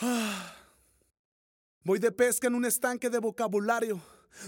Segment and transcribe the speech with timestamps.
[1.84, 4.00] Voy de pesca en un estanque de vocabulario,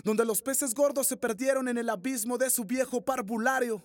[0.05, 3.85] donde los peces gordos se perdieron en el abismo de su viejo parvulario.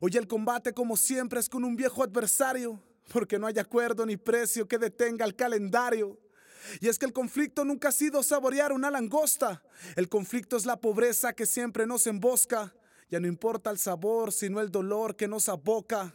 [0.00, 2.82] Hoy el combate, como siempre, es con un viejo adversario,
[3.12, 6.18] porque no hay acuerdo ni precio que detenga el calendario.
[6.80, 9.62] Y es que el conflicto nunca ha sido saborear una langosta.
[9.96, 12.74] El conflicto es la pobreza que siempre nos embosca.
[13.08, 16.14] Ya no importa el sabor, sino el dolor que nos aboca.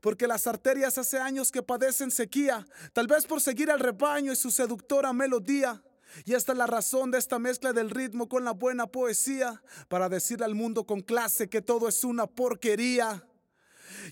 [0.00, 4.36] Porque las arterias hace años que padecen sequía, tal vez por seguir al rebaño y
[4.36, 5.82] su seductora melodía.
[6.24, 10.08] Y esta es la razón de esta mezcla del ritmo con la buena poesía, para
[10.08, 13.24] decirle al mundo con clase que todo es una porquería.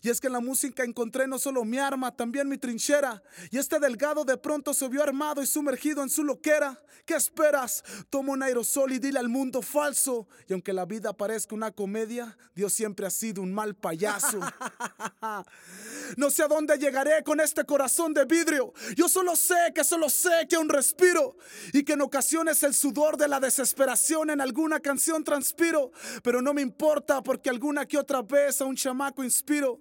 [0.02, 3.23] Y es que en la música encontré no solo mi arma, también mi trinchera.
[3.51, 6.80] Y este delgado de pronto se vio armado y sumergido en su loquera.
[7.05, 7.83] ¿Qué esperas?
[8.10, 10.29] Toma un aerosol y dile al mundo falso.
[10.46, 14.41] Y aunque la vida parezca una comedia, Dios siempre ha sido un mal payaso.
[16.17, 18.73] No sé a dónde llegaré con este corazón de vidrio.
[18.97, 21.37] Yo solo sé que solo sé que un respiro
[21.73, 25.91] y que en ocasiones el sudor de la desesperación en alguna canción transpiro.
[26.23, 29.80] Pero no me importa porque alguna que otra vez a un chamaco inspiro.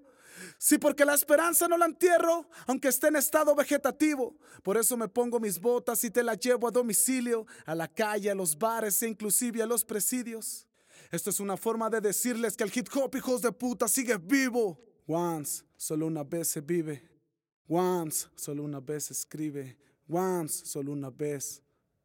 [0.58, 4.38] Sí, porque la esperanza no la entierro, aunque esté en estado vegetativo.
[4.64, 8.32] Por eso me pongo mis botas y te la llevo a domicilio, a la calle,
[8.32, 10.68] a los bares e inclusive a los presidios.
[11.12, 14.87] Esto es una forma de decirles que el hip hop, hijos de puta, sigue vivo.
[15.08, 17.02] Once, solo una vez se vive.
[17.68, 19.78] Once, solo una vez se escribe.
[20.08, 21.62] Once, solo una vez,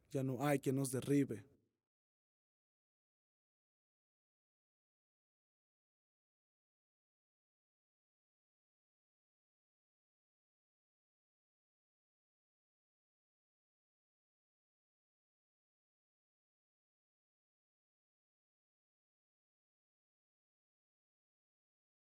[0.09, 1.43] ya no hay quien nos derribe.